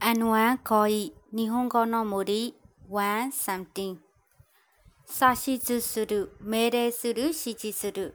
[0.00, 2.54] N1 koi Nihongo no mori
[2.88, 3.96] one something
[5.04, 8.14] さしずする命令する指示する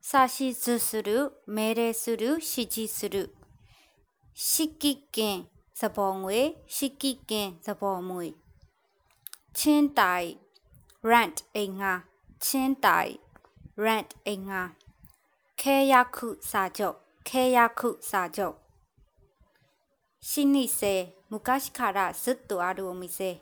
[0.00, 3.34] さしずする命令する指示する
[4.34, 5.46] 式券
[5.78, 8.34] သဘောငွေ式券သဘောငွေ
[9.52, 10.28] ချင်းတိုင်
[11.10, 11.92] rent အိမ်ငါ
[12.44, 13.12] ချင်းတိုင်
[13.84, 14.62] rent အိမ်ငါ
[15.60, 16.96] ခဲရခုစာချုပ်
[17.28, 18.56] ခဲရခုစာချုပ်
[20.28, 23.40] シニセ 昔からずっとあるお店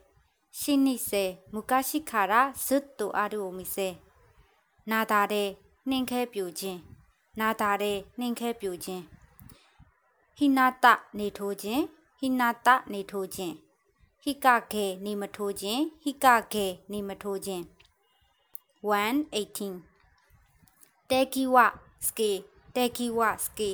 [0.51, 3.97] シニセ昔からずっとあるお店
[4.87, 5.49] နာတာတဲ့
[5.89, 6.81] နှင်းခဲပြူခြင်း
[7.41, 9.03] နာတာတဲ့နှင်းခဲပြူခြင်း
[10.37, 10.85] ဟိနာတ
[11.19, 11.83] နေထိုးခြင်း
[12.19, 13.55] ဟိနာတနေထိုးခြင်း
[14.23, 17.63] ဟိကခဲနေမထိုးခြင်းဟိကခဲနေမထိုးခြင်း
[18.85, 21.57] 118တေကီဝ
[22.07, 22.31] စကေ
[22.75, 23.71] တေကီဝစကေ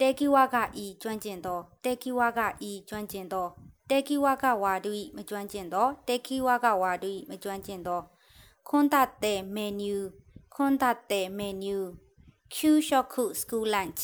[0.00, 3.46] တဲကီဝါကဤကျွမ်းကျင်သောတဲကီဝါကဤကျွမ်းကျင်သော
[3.90, 8.00] တဲကီဝါကဝါဒူဤမကျွမ်းကျင်သောတဲကီဝါကဝါဒူဤမကျွမ်းကျင်သော
[8.68, 10.06] ခွန်တတဲ့မနူး
[10.54, 11.86] ခွန်တတဲ့မနူး
[12.54, 12.56] Q
[12.88, 14.02] shoku school lunch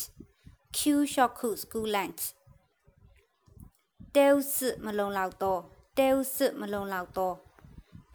[0.77, 0.79] Q
[1.13, 2.23] shoku school lunch
[4.15, 5.57] တဲဥစမလုံလောက်သော
[5.97, 7.33] တဲဥစမလုံလောက်သော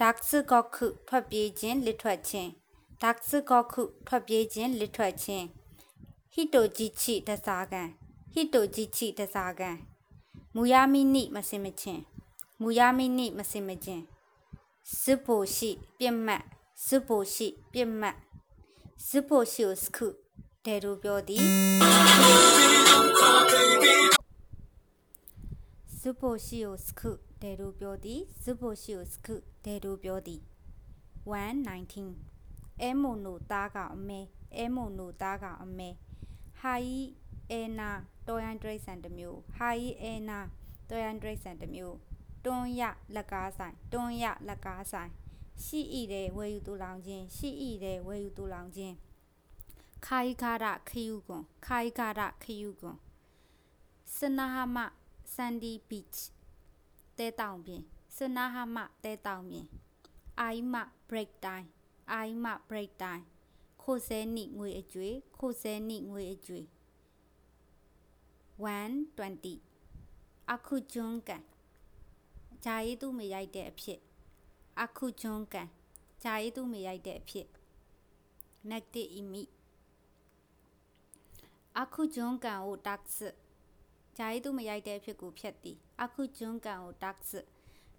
[0.01, 2.51] ဒက်စကောခုထွက်ပြေးခြင်းလစ်ထွက်ခြင်း
[3.03, 5.47] ဒက်စကောခုထွက်ပြေးခြင်းလစ်ထွက်ခြင်း
[6.41, 7.89] ဟီတိုဂျီချီတစားကန်
[8.33, 9.77] ဟီတိုဂျီချီတစားကန်
[10.55, 12.03] မူယာမီနိမစင်မချင်း
[12.61, 14.05] မူယာမီနိမစင်မချင်း
[15.01, 16.43] စစ်ဖို့ရှိပြက်မှတ်
[16.87, 18.17] စစ်ဖို့ရှိပြက်မှတ်
[19.09, 20.07] စစ်ဖို့ရှိကိုစခု
[20.65, 21.45] ဒေရူပြောသည်
[25.99, 27.11] စစ်ဖို့ရှိကိုစခု
[27.43, 30.41] ဒေရူပြောသည်စစ်ဖို့ရှိကိုစခုဒေရူပြောသည်
[31.61, 34.21] 119အဲမိုနိုတားကအမဲ
[34.57, 35.91] အဲမိုနိုတားကအမဲ
[36.61, 37.01] ဟာယီ
[37.51, 37.91] အဲနာ
[38.29, 40.39] တော်ရန်ဒရိတ်ဆန်တစ်မျိုးဟာယီအဲနာ
[40.89, 41.97] တော်ရန်ဒရိတ်ဆန်တစ်မျိုး
[42.45, 42.83] တွန်းရ
[43.15, 45.11] လက်ကားဆိုင်တွန်းရလက်ကားဆိုင်
[45.65, 48.95] ရှိဤတဲ့ဝယ်ယူတူလောင်ခြင်းရှိဤတဲ့ဝယ်ယူတူလောင်ခြင်း
[50.07, 52.97] ခိုင်ခါရခယူကွန်ခိုင်ခါရခယူကွန်
[54.17, 54.79] စနာဟမ
[55.35, 56.29] ဆန်ဒီဘီချ်
[57.19, 57.83] တဲတောင်ပြင်
[58.17, 59.67] စနာဟမတဲတောင်ပြင်
[60.41, 60.75] အိုင်မ
[61.09, 61.67] ဘရိတ်တိုင်း
[62.13, 63.25] အိုင်မဘရိတ်တိုင်း
[63.91, 66.65] ခိုဆဲနိငွေအကျွေးခိုဆဲနိငွေအကျွေး
[68.63, 71.43] 120အခုကျွန်းကန်
[72.65, 74.01] ဂျာရီသူမရိုက်တဲ့အဖြစ်
[74.83, 75.69] အခုကျွန်းကန်
[76.23, 77.47] ဂျာရီသူမရိုက်တဲ့အဖြစ်
[78.71, 79.43] negative imi
[81.81, 83.03] အခုကျွန်းကန်ကို tax
[84.17, 87.19] ဂျာရီသူမရိုက်တဲ့အဖြစ်ကိုဖြတ်သည်အခုကျွန်းကန်ကို tax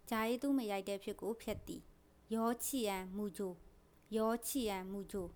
[0.09, 1.81] ဂျာရီသူမရိုက်တဲ့အဖြစ်ကိုဖြတ်သည်
[2.33, 3.53] ယောချီယန်မူဂျို
[4.15, 5.29] ယောချီယန်မူဂျို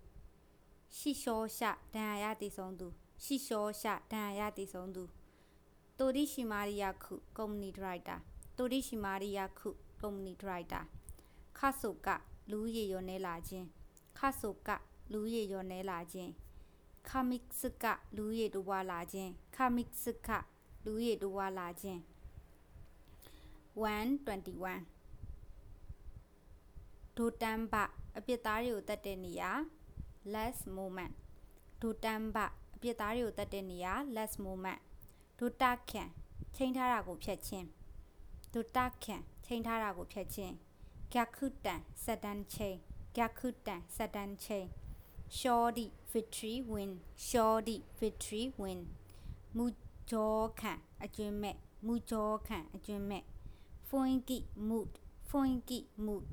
[0.98, 2.88] ရှိလျှောရှဒဏ်ရာရတည်ဆုံးသူ
[3.24, 5.04] ရှိလျှောရှဒဏ်ရာရတည်ဆုံးသူ
[5.98, 8.16] တိုရီရှိမာရီယာခုကုမ္ပဏီဒရိုက်တာ
[8.56, 9.68] တိုရီရှိမာရီယာခု
[10.00, 10.80] ကုမ္ပဏီဒရိုက်တာ
[11.58, 12.08] ခါဆုက
[12.50, 13.66] လူရည်ရောနေလာခြင်း
[14.18, 14.68] ခါဆုက
[15.12, 16.30] လူရည်ရောနေလာခြင်း
[17.08, 17.84] ခမစ်စက
[18.16, 20.28] လူရည်တိုးွားလာခြင်းခမစ်စက
[20.84, 22.00] လူရည်တိုးွားလာခြင်း
[23.76, 24.26] 121
[27.16, 27.74] ဒိုတမ်ဘ
[28.16, 29.52] အပြစ်သားတွေကိုတတ်တဲ့နေရာ
[30.32, 31.14] less moment
[31.80, 32.36] ဒိုတမ်ဘ
[32.74, 34.80] အပြစ်သားတွေကိုတတ်တဲ့နေရာ less moment
[35.38, 36.08] ဒိုတာခန်
[36.56, 37.66] ချိန်ထားတာကိုဖြတ်ခြင်း
[38.52, 40.54] ဒိုတာခန်ချိန်ထားတာကိုဖြတ်ခြင်း
[41.12, 42.76] ဂက်ခုတန်စက်တန်ချိန်
[43.16, 44.66] ဂက်ခုတန်စက်တန်ချိန်
[45.38, 46.90] shorty victory win
[47.28, 48.80] shorty victory win
[49.56, 49.64] မူ
[50.10, 50.72] ကြောခံ
[51.04, 53.24] အကျွင်းမဲ့မူကြောခံအကျွင်းမဲ့
[53.88, 54.90] funky mood
[55.30, 56.28] funky mood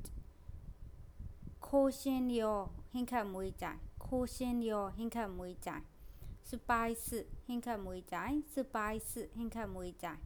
[1.74, 2.60] ခိုးရှင်းရော
[2.92, 5.84] ဟင်းခတ်မွေးကြိုင်ခိုးရှင်းရောဟင်းခတ်မွေးကြိုင်
[6.48, 10.20] စပိုက်စ်ဟင်းခတ်မွေးကြိုင်စပိုက်စ်ဟင်းခတ်မွေးကြိုင်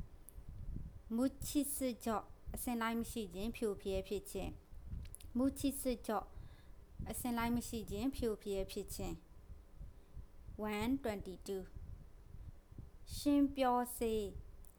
[1.15, 2.25] မူချစ်စကြော့
[2.55, 4.53] အစင်လိုက်မရှိခြင်းဖြိုပြဲဖြစ်ခြင်း
[5.37, 6.27] မူချစ်စကြော့
[7.11, 9.15] အစင်လိုက်မရှိခြင်းဖြိုပြဲဖြစ်ခြင်း
[10.63, 14.15] 122ရှင်းပြောစေ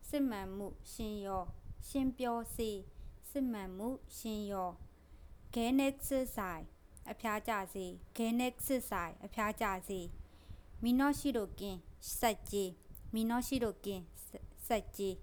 [0.09, 1.43] စစ်မှန်မှုရှင်းရော
[1.87, 2.69] ရှင်းပြောစေ
[3.29, 4.71] စစ်မှန်မှုရှင်းရော
[5.59, 5.97] Ganex
[6.35, 6.63] ဆိုင်
[7.11, 7.85] အဖျားကြစေ
[8.17, 8.55] Ganex
[8.89, 10.01] ဆိုင်အဖျားကြစေ
[10.83, 11.79] မီနောရှိတို့ကင်း
[12.19, 12.71] စက်ကြီး
[13.13, 14.03] မီနောရှိတို့ကင်း
[14.67, 15.15] စက်ကြီး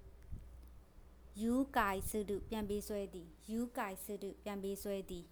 [1.40, 5.24] ယူကိုင်စုတုပြန်ပေးဆွဲသည်ယူကိုင်စုတုပြန်ပေးဆွဲသည်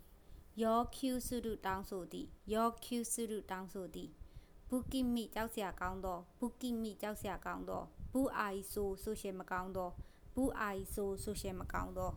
[0.62, 4.10] ယောကျူစုတုတောင်းဆိုသည်ယောကျူစုတုတောင်းဆိုသည်
[4.69, 7.82] ဘူကီမီကြောက်စရာကောင်းသောဘူကီမီကြောက်စရာကောင်းသော
[8.12, 9.90] ဘူအိုင်ဆိုဆိုရှယ်မကောင်းသော
[10.34, 12.12] ဘူအိုင်ဆိုဆိုရှယ်မကောင်းသော